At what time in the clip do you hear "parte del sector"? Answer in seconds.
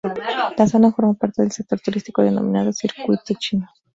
1.13-1.79